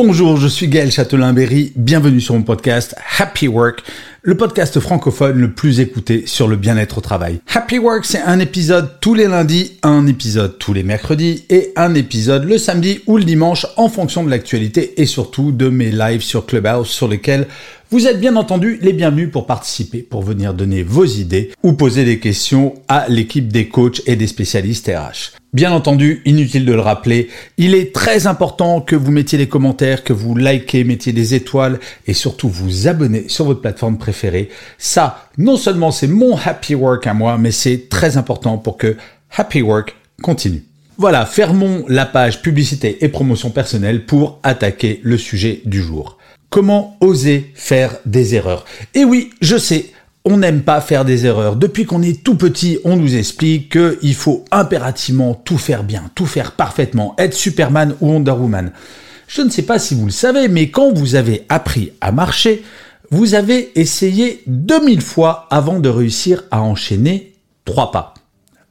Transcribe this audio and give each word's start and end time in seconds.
Bonjour, 0.00 0.36
je 0.36 0.46
suis 0.46 0.68
Gaël 0.68 0.92
Châtelain-Berry, 0.92 1.72
bienvenue 1.74 2.20
sur 2.20 2.34
mon 2.34 2.42
podcast 2.42 2.94
Happy 3.18 3.48
Work, 3.48 3.82
le 4.22 4.36
podcast 4.36 4.78
francophone 4.78 5.40
le 5.40 5.54
plus 5.54 5.80
écouté 5.80 6.22
sur 6.24 6.46
le 6.46 6.54
bien-être 6.54 6.98
au 6.98 7.00
travail. 7.00 7.40
Happy 7.52 7.80
Work, 7.80 8.04
c'est 8.04 8.20
un 8.20 8.38
épisode 8.38 9.00
tous 9.00 9.14
les 9.14 9.26
lundis, 9.26 9.72
un 9.82 10.06
épisode 10.06 10.56
tous 10.56 10.72
les 10.72 10.84
mercredis 10.84 11.46
et 11.50 11.72
un 11.74 11.96
épisode 11.96 12.44
le 12.44 12.58
samedi 12.58 13.00
ou 13.08 13.16
le 13.16 13.24
dimanche 13.24 13.66
en 13.76 13.88
fonction 13.88 14.22
de 14.22 14.30
l'actualité 14.30 15.02
et 15.02 15.06
surtout 15.06 15.50
de 15.50 15.68
mes 15.68 15.90
lives 15.90 16.22
sur 16.22 16.46
Clubhouse 16.46 16.88
sur 16.88 17.08
lesquels 17.08 17.48
vous 17.90 18.06
êtes 18.06 18.20
bien 18.20 18.36
entendu 18.36 18.78
les 18.80 18.92
bienvenus 18.92 19.32
pour 19.32 19.46
participer, 19.46 20.02
pour 20.02 20.22
venir 20.22 20.54
donner 20.54 20.84
vos 20.84 21.06
idées 21.06 21.50
ou 21.64 21.72
poser 21.72 22.04
des 22.04 22.20
questions 22.20 22.74
à 22.86 23.08
l'équipe 23.08 23.50
des 23.50 23.66
coachs 23.66 24.00
et 24.06 24.14
des 24.14 24.28
spécialistes 24.28 24.86
RH. 24.86 25.37
Bien 25.54 25.72
entendu, 25.72 26.20
inutile 26.26 26.66
de 26.66 26.74
le 26.74 26.80
rappeler, 26.80 27.30
il 27.56 27.74
est 27.74 27.94
très 27.94 28.26
important 28.26 28.82
que 28.82 28.94
vous 28.94 29.10
mettiez 29.10 29.38
des 29.38 29.48
commentaires, 29.48 30.04
que 30.04 30.12
vous 30.12 30.36
likez, 30.36 30.84
mettiez 30.84 31.14
des 31.14 31.34
étoiles 31.34 31.80
et 32.06 32.12
surtout 32.12 32.50
vous 32.50 32.86
abonnez 32.86 33.30
sur 33.30 33.46
votre 33.46 33.62
plateforme 33.62 33.96
préférée. 33.96 34.50
Ça, 34.76 35.30
non 35.38 35.56
seulement 35.56 35.90
c'est 35.90 36.06
mon 36.06 36.36
happy 36.36 36.74
work 36.74 37.06
à 37.06 37.14
moi, 37.14 37.38
mais 37.38 37.50
c'est 37.50 37.88
très 37.88 38.18
important 38.18 38.58
pour 38.58 38.76
que 38.76 38.98
happy 39.38 39.62
work 39.62 39.96
continue. 40.20 40.64
Voilà, 40.98 41.24
fermons 41.24 41.84
la 41.88 42.04
page 42.04 42.42
publicité 42.42 42.98
et 43.02 43.08
promotion 43.08 43.48
personnelle 43.48 44.04
pour 44.04 44.40
attaquer 44.42 45.00
le 45.02 45.16
sujet 45.16 45.62
du 45.64 45.80
jour. 45.80 46.18
Comment 46.50 46.98
oser 47.00 47.52
faire 47.54 47.96
des 48.04 48.34
erreurs? 48.34 48.66
Et 48.94 49.06
oui, 49.06 49.30
je 49.40 49.56
sais, 49.56 49.86
on 50.24 50.38
n'aime 50.38 50.62
pas 50.62 50.80
faire 50.80 51.04
des 51.04 51.26
erreurs. 51.26 51.56
Depuis 51.56 51.84
qu'on 51.84 52.02
est 52.02 52.22
tout 52.22 52.34
petit, 52.34 52.78
on 52.84 52.96
nous 52.96 53.16
explique 53.16 53.72
qu'il 53.72 54.14
faut 54.14 54.44
impérativement 54.50 55.34
tout 55.34 55.58
faire 55.58 55.84
bien, 55.84 56.10
tout 56.14 56.26
faire 56.26 56.52
parfaitement, 56.52 57.14
être 57.18 57.34
Superman 57.34 57.94
ou 58.00 58.12
Wonder 58.12 58.32
Woman. 58.32 58.72
Je 59.26 59.42
ne 59.42 59.50
sais 59.50 59.62
pas 59.62 59.78
si 59.78 59.94
vous 59.94 60.06
le 60.06 60.10
savez, 60.10 60.48
mais 60.48 60.70
quand 60.70 60.92
vous 60.92 61.14
avez 61.14 61.44
appris 61.48 61.92
à 62.00 62.12
marcher, 62.12 62.62
vous 63.10 63.34
avez 63.34 63.78
essayé 63.78 64.42
2000 64.46 65.00
fois 65.00 65.46
avant 65.50 65.80
de 65.80 65.88
réussir 65.88 66.44
à 66.50 66.60
enchaîner 66.60 67.34
trois 67.64 67.90
pas. 67.90 68.14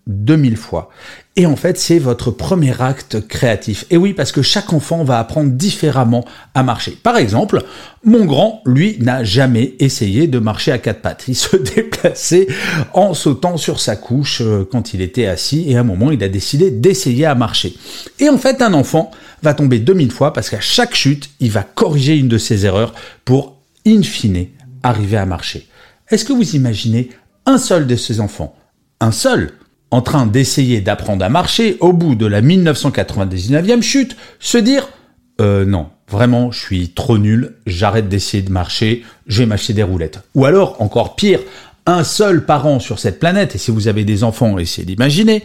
2000 0.08 0.58
fois. 0.58 0.90
Et 1.36 1.46
en 1.46 1.56
fait, 1.56 1.78
c'est 1.78 2.00
votre 2.00 2.32
premier 2.32 2.82
acte 2.82 3.28
créatif. 3.28 3.86
Et 3.92 3.98
oui, 3.98 4.14
parce 4.14 4.32
que 4.32 4.42
chaque 4.42 4.74
enfant 4.74 5.04
va 5.04 5.20
apprendre 5.20 5.52
différemment 5.52 6.26
à 6.56 6.64
marcher. 6.64 6.98
Par 7.04 7.18
exemple, 7.18 7.64
mon 8.04 8.26
grand, 8.26 8.64
lui, 8.66 8.98
n'a 9.00 9.24
jamais 9.24 9.76
essayé 9.80 10.26
de 10.26 10.40
marcher 10.40 10.72
à 10.72 10.80
quatre 10.80 11.02
pattes. 11.02 11.26
Il 11.28 11.36
se 11.36 11.56
déplaçait 11.76 12.48
en 12.94 13.14
sautant 13.14 13.58
sur 13.58 13.80
sa 13.80 13.96
couche 13.96 14.42
euh, 14.42 14.68
quand 14.70 14.96
il 14.96 15.02
était 15.02 15.28
assis 15.28 15.66
et 15.68 15.78
à 15.78 15.82
un 15.82 15.84
moment, 15.84 16.12
il 16.12 16.24
a 16.24 16.30
décidé 16.30 16.72
d'essayer 16.72 17.26
à 17.26 17.36
marcher. 17.36 17.76
Et 18.20 18.30
en 18.30 18.38
fait, 18.40 18.62
un 18.64 18.74
enfant 18.74 19.12
va 19.44 19.54
tomber 19.54 19.78
2000 19.78 20.12
fois 20.12 20.34
parce 20.34 20.50
qu'à 20.50 20.60
chaque 20.60 20.96
chute, 20.96 21.30
il 21.40 21.52
va 21.52 21.62
corriger 21.62 22.18
une 22.18 22.30
de 22.30 22.40
ses 22.40 22.66
erreurs 22.66 22.96
pour, 23.26 23.58
in 23.86 24.02
fine, 24.02 24.48
arriver 24.82 25.18
à 25.18 25.26
marcher. 25.26 25.68
Est-ce 26.10 26.26
que 26.26 26.34
vous 26.34 26.56
imaginez 26.56 27.10
un 27.46 27.58
seul 27.58 27.86
de 27.86 27.96
ces 27.96 28.20
enfants, 28.20 28.56
un 29.00 29.12
seul, 29.12 29.54
en 29.92 30.02
train 30.02 30.26
d'essayer 30.26 30.82
d'apprendre 30.82 31.24
à 31.24 31.30
marcher, 31.30 31.78
au 31.80 31.94
bout 31.94 32.16
de 32.16 32.26
la 32.26 32.42
1999e 32.42 33.82
chute, 33.82 34.18
se 34.40 34.58
dire 34.58 34.88
euh, 35.40 35.66
non, 35.66 35.88
vraiment, 36.10 36.52
je 36.52 36.60
suis 36.60 36.90
trop 36.90 37.18
nul, 37.18 37.56
j'arrête 37.66 38.10
d'essayer 38.10 38.44
de 38.44 38.52
marcher, 38.52 39.04
je 39.28 39.40
vais 39.40 39.46
m'acheter 39.46 39.74
des 39.74 39.84
roulettes. 39.84 40.20
Ou 40.36 40.46
alors, 40.46 40.82
encore 40.82 41.16
pire, 41.16 41.40
un 41.86 42.04
seul 42.04 42.46
parent 42.46 42.80
sur 42.80 43.00
cette 43.00 43.20
planète, 43.20 43.56
et 43.56 43.58
si 43.58 43.72
vous 43.72 43.88
avez 43.88 44.04
des 44.04 44.24
enfants, 44.24 44.58
essayez 44.58 44.86
d'imaginer, 44.86 45.44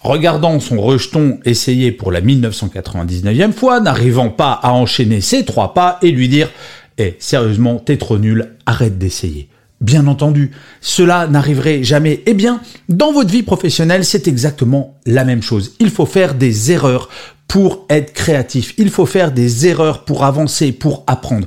regardant 0.00 0.58
son 0.58 0.80
rejeton 0.80 1.38
essayer 1.44 1.92
pour 1.92 2.10
la 2.10 2.20
1999e 2.20 3.52
fois, 3.52 3.80
n'arrivant 3.80 4.30
pas 4.30 4.52
à 4.52 4.72
enchaîner 4.72 5.20
ses 5.20 5.44
trois 5.44 5.74
pas, 5.74 5.98
et 6.02 6.10
lui 6.10 6.28
dire 6.28 6.50
Eh, 6.98 7.16
sérieusement, 7.18 7.76
t'es 7.76 7.98
trop 7.98 8.18
nul, 8.18 8.56
arrête 8.66 8.98
d'essayer. 8.98 9.48
Bien 9.80 10.06
entendu, 10.06 10.50
cela 10.82 11.26
n'arriverait 11.26 11.82
jamais. 11.82 12.22
Eh 12.26 12.34
bien, 12.34 12.60
dans 12.90 13.12
votre 13.12 13.30
vie 13.30 13.42
professionnelle, 13.42 14.04
c'est 14.04 14.28
exactement 14.28 14.98
la 15.06 15.24
même 15.24 15.42
chose. 15.42 15.72
Il 15.80 15.90
faut 15.90 16.04
faire 16.04 16.34
des 16.34 16.70
erreurs 16.70 17.08
pour 17.48 17.86
être 17.88 18.12
créatif. 18.12 18.74
Il 18.76 18.90
faut 18.90 19.06
faire 19.06 19.32
des 19.32 19.66
erreurs 19.66 20.04
pour 20.04 20.24
avancer, 20.24 20.72
pour 20.72 21.02
apprendre. 21.06 21.46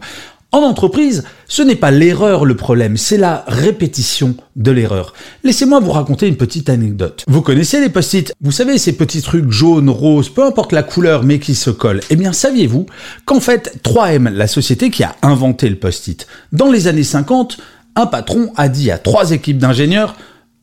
En 0.51 0.59
entreprise, 0.59 1.23
ce 1.47 1.63
n'est 1.63 1.75
pas 1.75 1.89
l'erreur 1.89 2.45
le 2.45 2.55
problème, 2.55 2.95
c'est 2.95 3.17
la 3.17 3.43
répétition 3.47 4.35
de 4.55 4.69
l'erreur. 4.69 5.13
Laissez-moi 5.43 5.79
vous 5.79 5.91
raconter 5.91 6.27
une 6.27 6.35
petite 6.37 6.69
anecdote. 6.69 7.23
Vous 7.27 7.41
connaissez 7.41 7.81
les 7.81 7.89
post-it? 7.89 8.35
Vous 8.39 8.51
savez 8.51 8.77
ces 8.77 8.93
petits 8.93 9.23
trucs 9.23 9.49
jaunes, 9.49 9.89
roses, 9.89 10.29
peu 10.29 10.43
importe 10.45 10.71
la 10.71 10.83
couleur 10.83 11.23
mais 11.23 11.39
qui 11.39 11.55
se 11.55 11.71
collent. 11.71 12.01
Eh 12.11 12.15
bien, 12.15 12.33
saviez-vous 12.33 12.85
qu'en 13.25 13.39
fait 13.39 13.79
3M, 13.83 14.29
la 14.29 14.45
société 14.45 14.91
qui 14.91 15.03
a 15.03 15.15
inventé 15.23 15.67
le 15.69 15.75
post-it, 15.75 16.27
dans 16.51 16.71
les 16.71 16.85
années 16.85 17.03
50, 17.03 17.57
un 17.95 18.05
patron 18.05 18.51
a 18.55 18.69
dit 18.69 18.91
à 18.91 18.97
trois 18.97 19.31
équipes 19.31 19.57
d'ingénieurs 19.57 20.15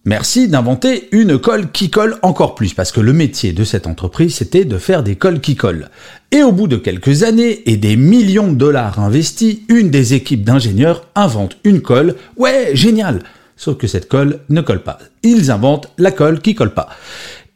Merci 0.06 0.48
d'inventer 0.48 1.10
une 1.12 1.38
colle 1.38 1.70
qui 1.70 1.90
colle 1.90 2.16
encore 2.22 2.54
plus, 2.54 2.72
parce 2.72 2.90
que 2.90 3.02
le 3.02 3.12
métier 3.12 3.52
de 3.52 3.64
cette 3.64 3.86
entreprise, 3.86 4.34
c'était 4.34 4.64
de 4.64 4.78
faire 4.78 5.02
des 5.02 5.14
colles 5.14 5.42
qui 5.42 5.56
collent. 5.56 5.90
Et 6.32 6.42
au 6.42 6.52
bout 6.52 6.68
de 6.68 6.78
quelques 6.78 7.22
années 7.22 7.70
et 7.70 7.76
des 7.76 7.96
millions 7.96 8.50
de 8.50 8.56
dollars 8.56 8.98
investis, 8.98 9.58
une 9.68 9.90
des 9.90 10.14
équipes 10.14 10.42
d'ingénieurs 10.42 11.06
invente 11.14 11.58
une 11.64 11.82
colle. 11.82 12.16
Ouais, 12.38 12.70
génial 12.72 13.20
Sauf 13.56 13.76
que 13.76 13.86
cette 13.86 14.08
colle 14.08 14.40
ne 14.48 14.62
colle 14.62 14.82
pas. 14.82 14.98
Ils 15.22 15.50
inventent 15.50 15.90
la 15.98 16.12
colle 16.12 16.40
qui 16.40 16.54
colle 16.54 16.72
pas. 16.72 16.88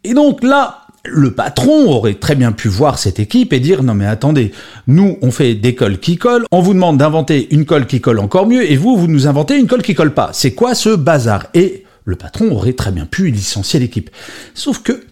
Et 0.04 0.12
donc 0.12 0.42
là, 0.42 0.83
le 1.06 1.32
patron 1.32 1.90
aurait 1.90 2.14
très 2.14 2.34
bien 2.34 2.52
pu 2.52 2.68
voir 2.68 2.98
cette 2.98 3.18
équipe 3.18 3.52
et 3.52 3.60
dire 3.60 3.82
non 3.82 3.94
mais 3.94 4.06
attendez, 4.06 4.52
nous 4.86 5.18
on 5.22 5.30
fait 5.30 5.54
des 5.54 5.74
cols 5.74 5.98
qui 5.98 6.16
collent, 6.16 6.46
on 6.50 6.60
vous 6.60 6.74
demande 6.74 6.98
d'inventer 6.98 7.48
une 7.54 7.66
colle 7.66 7.86
qui 7.86 8.00
colle 8.00 8.20
encore 8.20 8.46
mieux 8.46 8.70
et 8.70 8.76
vous 8.76 8.96
vous 8.96 9.08
nous 9.08 9.26
inventez 9.26 9.58
une 9.58 9.66
colle 9.66 9.82
qui 9.82 9.94
colle 9.94 10.14
pas. 10.14 10.30
C'est 10.32 10.54
quoi 10.54 10.74
ce 10.74 10.90
bazar? 10.90 11.46
Et 11.54 11.84
le 12.04 12.16
patron 12.16 12.50
aurait 12.52 12.72
très 12.72 12.92
bien 12.92 13.06
pu 13.06 13.30
licencier 13.30 13.80
l'équipe. 13.80 14.10
Sauf 14.54 14.82
que 14.82 15.04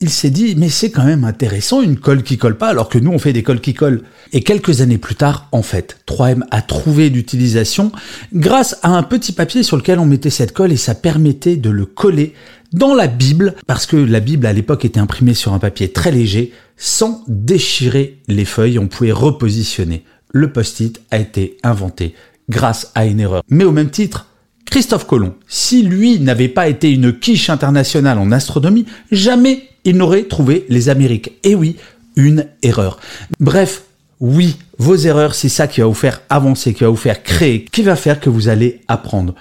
il 0.00 0.10
s'est 0.10 0.30
dit 0.30 0.54
mais 0.56 0.68
c'est 0.68 0.90
quand 0.90 1.04
même 1.04 1.24
intéressant 1.24 1.82
une 1.82 1.98
colle 1.98 2.22
qui 2.22 2.38
colle 2.38 2.56
pas 2.56 2.68
alors 2.68 2.88
que 2.88 2.98
nous 2.98 3.10
on 3.10 3.18
fait 3.18 3.32
des 3.32 3.42
colles 3.42 3.60
qui 3.60 3.74
collent. 3.74 4.02
Et 4.32 4.42
quelques 4.42 4.80
années 4.80 4.98
plus 4.98 5.14
tard, 5.14 5.48
en 5.52 5.62
fait, 5.62 5.98
3M 6.06 6.42
a 6.50 6.62
trouvé 6.62 7.10
d'utilisation 7.10 7.92
grâce 8.32 8.78
à 8.82 8.90
un 8.90 9.02
petit 9.02 9.32
papier 9.32 9.62
sur 9.62 9.76
lequel 9.76 9.98
on 9.98 10.06
mettait 10.06 10.30
cette 10.30 10.52
colle 10.52 10.72
et 10.72 10.76
ça 10.76 10.94
permettait 10.94 11.56
de 11.56 11.70
le 11.70 11.84
coller 11.84 12.34
dans 12.72 12.94
la 12.94 13.08
Bible, 13.08 13.56
parce 13.66 13.86
que 13.86 13.96
la 13.96 14.20
Bible 14.20 14.46
à 14.46 14.52
l'époque 14.52 14.84
était 14.84 15.00
imprimée 15.00 15.34
sur 15.34 15.52
un 15.52 15.58
papier 15.58 15.92
très 15.92 16.12
léger, 16.12 16.52
sans 16.76 17.24
déchirer 17.26 18.18
les 18.28 18.44
feuilles, 18.44 18.78
on 18.78 18.86
pouvait 18.86 19.12
repositionner. 19.12 20.04
Le 20.30 20.52
post-it 20.52 21.00
a 21.10 21.18
été 21.18 21.56
inventé 21.64 22.14
grâce 22.48 22.92
à 22.94 23.06
une 23.06 23.18
erreur. 23.18 23.42
Mais 23.48 23.64
au 23.64 23.72
même 23.72 23.90
titre, 23.90 24.28
Christophe 24.66 25.06
Colomb, 25.06 25.34
si 25.48 25.82
lui 25.82 26.20
n'avait 26.20 26.48
pas 26.48 26.68
été 26.68 26.92
une 26.92 27.18
quiche 27.18 27.50
internationale 27.50 28.18
en 28.18 28.30
astronomie, 28.30 28.86
jamais 29.10 29.64
il 29.84 29.96
n'aurait 29.96 30.24
trouvé 30.24 30.66
les 30.68 30.88
Amériques. 30.88 31.32
Et 31.44 31.54
oui, 31.54 31.76
une 32.16 32.46
erreur. 32.62 32.98
Bref, 33.38 33.84
oui, 34.20 34.56
vos 34.78 34.96
erreurs, 34.96 35.34
c'est 35.34 35.48
ça 35.48 35.66
qui 35.66 35.80
va 35.80 35.86
vous 35.86 35.94
faire 35.94 36.20
avancer, 36.28 36.74
qui 36.74 36.84
va 36.84 36.90
vous 36.90 36.96
faire 36.96 37.22
créer, 37.22 37.64
qui 37.64 37.82
va 37.82 37.96
faire 37.96 38.20
que 38.20 38.30
vous 38.30 38.48
allez 38.48 38.80
apprendre. 38.88 39.34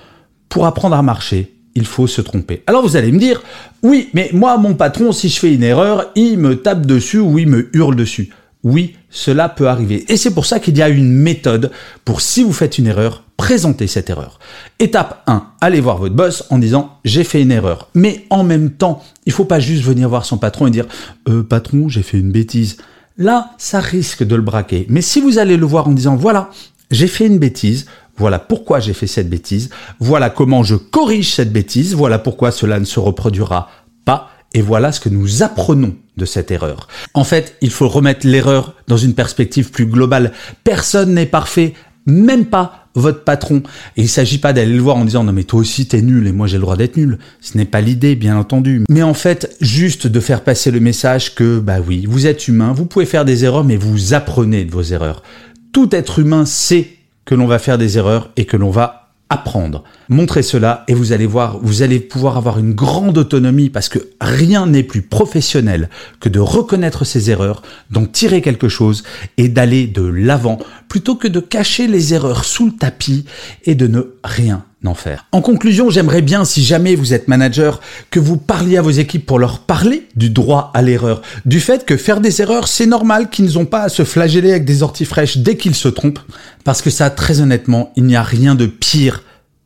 Pour 0.47 0.65
apprendre 0.65 0.95
à 0.95 1.01
marcher, 1.01 1.53
il 1.75 1.86
faut 1.86 2.07
se 2.07 2.21
tromper. 2.21 2.63
Alors 2.65 2.81
vous 2.81 2.95
allez 2.95 3.12
me 3.12 3.19
dire, 3.19 3.41
oui, 3.83 4.09
mais 4.13 4.30
moi, 4.33 4.57
mon 4.57 4.74
patron, 4.74 5.12
si 5.12 5.30
je 5.30 5.39
fais 5.39 5.53
une 5.53 5.63
erreur, 5.63 6.12
il 6.15 6.38
me 6.38 6.56
tape 6.62 6.86
dessus 6.86 7.19
ou 7.19 7.38
il 7.39 7.47
me 7.47 7.69
hurle 7.74 7.95
dessus. 7.95 8.30
Oui, 8.63 8.95
cela 9.09 9.50
peut 9.50 9.68
arriver. 9.68 10.06
Et 10.09 10.18
c'est 10.18 10.33
pour 10.33 10.45
ça 10.45 10.59
qu'il 10.59 10.77
y 10.77 10.81
a 10.81 10.89
une 10.89 11.12
méthode 11.12 11.71
pour, 12.06 12.21
si 12.21 12.44
vous 12.44 12.53
faites 12.53 12.77
une 12.77 12.88
erreur, 12.88 13.24
présenter 13.39 13.88
cette 13.88 14.09
erreur. 14.09 14.38
Étape 14.80 15.24
1, 15.25 15.51
allez 15.62 15.80
voir 15.80 15.97
votre 15.97 16.13
boss 16.13 16.44
en 16.50 16.59
disant 16.59 16.97
j'ai 17.06 17.24
fait 17.24 17.41
une 17.41 17.53
erreur. 17.53 17.88
Mais 17.95 18.25
en 18.30 18.44
même 18.44 18.69
temps, 18.69 19.01
il 19.25 19.31
faut 19.31 19.45
pas 19.45 19.62
juste 19.62 19.81
venir 19.81 20.09
voir 20.09 20.25
son 20.25 20.38
patron 20.38 20.68
et 20.68 20.71
dire 20.71 20.88
euh, 21.30 21.41
patron, 21.41 21.88
j'ai 21.88 22.03
fait 22.03 22.19
une 22.19 22.33
bêtise. 22.33 22.75
Là, 23.18 23.51
ça 23.57 23.80
risque 23.80 24.25
de 24.25 24.36
le 24.36 24.41
braquer. 24.41 24.86
Mais 24.89 25.01
si 25.01 25.21
vous 25.21 25.38
allez 25.38 25.56
le 25.56 25.65
voir 25.65 25.88
en 25.88 25.94
disant 25.94 26.18
voilà, 26.18 26.50
j'ai 26.91 27.07
fait 27.07 27.27
une 27.27 27.39
bêtise, 27.39 27.86
voilà 28.18 28.39
pourquoi 28.39 28.81
j'ai 28.81 28.94
fait 28.94 29.07
cette 29.07 29.30
bêtise, 29.30 29.69
voilà 30.01 30.30
comment 30.30 30.62
je 30.62 30.75
corrige 30.75 31.33
cette 31.33 31.53
bêtise, 31.53 31.95
voilà 31.95 32.19
pourquoi 32.19 32.51
cela 32.51 32.77
ne 32.77 32.86
se 32.86 33.00
reproduira 33.00 33.69
pas, 34.03 34.31
et 34.53 34.62
voilà 34.62 34.91
ce 34.91 35.00
que 35.00 35.07
nous 35.07 35.44
apprenons 35.44 35.95
de 36.18 36.25
cette 36.25 36.51
erreur. 36.51 36.89
En 37.13 37.24
fait, 37.24 37.56
il 37.62 37.71
faut 37.71 37.88
remettre 37.88 38.27
l'erreur 38.27 38.74
dans 38.89 38.97
une 38.97 39.13
perspective 39.13 39.71
plus 39.71 39.86
globale. 39.86 40.33
Personne 40.65 41.13
n'est 41.13 41.25
parfait, 41.25 41.74
même 42.06 42.45
pas 42.45 42.88
votre 42.95 43.24
patron. 43.24 43.63
Et 43.97 44.01
il 44.03 44.09
s'agit 44.09 44.38
pas 44.38 44.53
d'aller 44.53 44.74
le 44.74 44.81
voir 44.81 44.97
en 44.97 45.06
disant 45.06 45.24
non 45.24 45.33
mais 45.33 45.44
toi 45.44 45.59
aussi 45.59 45.88
t'es 45.88 46.01
nul 46.01 46.27
et 46.27 46.31
moi 46.31 46.47
j'ai 46.47 46.57
le 46.57 46.62
droit 46.62 46.75
d'être 46.75 46.97
nul. 46.97 47.19
Ce 47.41 47.57
n'est 47.57 47.65
pas 47.65 47.81
l'idée, 47.81 48.15
bien 48.15 48.38
entendu. 48.38 48.83
Mais 48.89 49.03
en 49.03 49.13
fait, 49.13 49.56
juste 49.62 50.07
de 50.07 50.19
faire 50.19 50.44
passer 50.44 50.71
le 50.71 50.80
message 50.80 51.36
que 51.36 51.59
bah 51.59 51.77
oui, 51.86 52.06
vous 52.07 52.27
êtes 52.27 52.47
humain, 52.47 52.74
vous 52.74 52.86
pouvez 52.86 53.06
faire 53.06 53.25
des 53.25 53.45
erreurs, 53.45 53.63
mais 53.63 53.77
vous 53.77 54.13
apprenez 54.13 54.65
de 54.65 54.71
vos 54.71 54.83
erreurs. 54.83 55.24
Tout 55.71 55.95
être 55.95 56.19
humain 56.19 56.45
sait 56.45 56.89
que 57.25 57.36
l'on 57.36 57.47
va 57.47 57.59
faire 57.59 57.77
des 57.77 57.97
erreurs 57.97 58.31
et 58.38 58.45
que 58.45 58.57
l'on 58.57 58.71
va 58.71 58.99
apprendre. 59.30 59.84
Montrez 60.10 60.42
cela 60.42 60.84
et 60.88 60.96
vous 60.96 61.12
allez 61.12 61.28
voir, 61.28 61.60
vous 61.62 61.84
allez 61.84 62.00
pouvoir 62.00 62.36
avoir 62.36 62.58
une 62.58 62.74
grande 62.74 63.18
autonomie 63.18 63.70
parce 63.70 63.88
que 63.88 64.00
rien 64.20 64.66
n'est 64.66 64.84
plus 64.84 65.04
professionnel 65.04 65.90
que 66.20 66.30
de 66.30 66.40
reconnaître 66.40 67.06
ses 67.06 67.30
erreurs, 67.30 67.62
d'en 67.92 68.06
tirer 68.06 68.42
quelque 68.42 68.70
chose 68.70 69.04
et 69.38 69.48
d'aller 69.48 69.86
de 69.86 70.02
l'avant 70.02 70.58
plutôt 70.88 71.16
que 71.16 71.28
de 71.28 71.40
cacher 71.40 71.88
les 71.88 72.16
erreurs 72.16 72.44
sous 72.44 72.66
le 72.66 72.72
tapis 72.72 73.26
et 73.66 73.76
de 73.76 73.86
ne 73.86 74.02
rien 74.24 74.63
en 74.86 74.94
faire. 74.94 75.25
En 75.31 75.42
conclusion, 75.42 75.89
j'aimerais 75.89 76.21
bien, 76.21 76.45
si 76.45 76.63
jamais 76.63 76.95
vous 76.95 77.13
êtes 77.13 77.27
manager, 77.27 77.81
que 78.12 78.19
vous 78.19 78.38
parliez 78.38 78.77
à 78.77 78.81
vos 78.81 78.89
équipes 78.89 79.25
pour 79.25 79.39
leur 79.39 79.60
parler 79.60 80.07
du 80.16 80.30
droit 80.30 80.71
à 80.74 80.81
l'erreur, 80.81 81.21
du 81.45 81.60
fait 81.60 81.86
que 81.86 81.98
faire 81.98 82.21
des 82.21 82.42
erreurs, 82.42 82.68
c'est 82.68 82.86
normal, 82.86 83.30
qu'ils 83.30 83.54
n'ont 83.54 83.66
pas 83.66 83.83
à 83.83 83.89
se 83.89 84.04
flageller 84.04 84.51
avec 84.51 84.66
des 84.66 84.81
orties 84.81 85.06
fraîches 85.06 85.38
dès 85.38 85.57
qu'ils 85.57 85.75
se 85.75 85.89
trompent, 85.89 86.19
parce 86.63 86.81
que 86.81 86.89
ça, 86.89 87.10
très 87.10 87.42
honnêtement, 87.42 87.92
il 87.95 88.06
n'y 88.06 88.16
a 88.16 88.24
rien 88.24 88.56
de 88.56 88.68
pire 88.68 89.24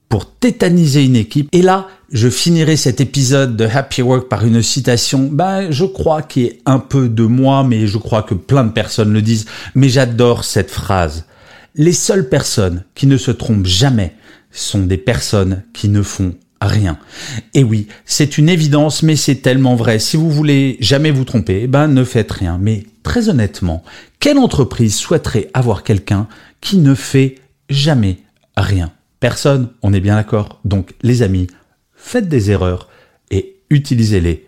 pour 0.09 0.29
tétaniser 0.29 1.03
une 1.03 1.15
équipe. 1.15 1.49
Et 1.51 1.61
là, 1.61 1.87
je 2.11 2.29
finirai 2.29 2.75
cet 2.75 3.01
épisode 3.01 3.55
de 3.55 3.65
Happy 3.65 4.01
Work 4.01 4.29
par 4.29 4.45
une 4.45 4.61
citation, 4.61 5.29
ben, 5.31 5.71
je 5.71 5.85
crois 5.85 6.21
qui 6.21 6.43
est 6.43 6.59
un 6.65 6.79
peu 6.79 7.09
de 7.09 7.23
moi, 7.23 7.63
mais 7.63 7.87
je 7.87 7.97
crois 7.97 8.23
que 8.23 8.35
plein 8.35 8.63
de 8.63 8.71
personnes 8.71 9.13
le 9.13 9.21
disent, 9.21 9.45
mais 9.73 9.89
j'adore 9.89 10.43
cette 10.43 10.69
phrase. 10.69 11.25
Les 11.75 11.93
seules 11.93 12.29
personnes 12.29 12.83
qui 12.93 13.07
ne 13.07 13.17
se 13.17 13.31
trompent 13.31 13.65
jamais 13.65 14.13
sont 14.53 14.83
des 14.85 14.97
personnes 14.97 15.63
qui 15.73 15.89
ne 15.89 16.01
font 16.01 16.35
rien. 16.61 16.97
Et 17.53 17.63
oui, 17.63 17.87
c'est 18.05 18.37
une 18.37 18.49
évidence, 18.49 19.03
mais 19.03 19.15
c'est 19.15 19.35
tellement 19.35 19.75
vrai. 19.75 19.99
Si 19.99 20.17
vous 20.17 20.29
voulez 20.29 20.77
jamais 20.79 21.11
vous 21.11 21.25
tromper, 21.25 21.67
ben 21.67 21.87
ne 21.87 22.03
faites 22.03 22.31
rien. 22.31 22.57
Mais 22.59 22.85
très 23.03 23.29
honnêtement, 23.29 23.83
quelle 24.19 24.37
entreprise 24.37 24.95
souhaiterait 24.95 25.49
avoir 25.53 25.83
quelqu'un 25.83 26.27
qui 26.61 26.77
ne 26.77 26.95
fait 26.95 27.35
jamais 27.69 28.19
rien? 28.55 28.91
Personne, 29.19 29.69
on 29.81 29.93
est 29.93 29.99
bien 29.99 30.15
d'accord. 30.15 30.59
Donc 30.65 30.93
les 31.01 31.21
amis, 31.21 31.47
faites 31.95 32.29
des 32.29 32.51
erreurs 32.51 32.89
et 33.31 33.57
utilisez-les 33.69 34.47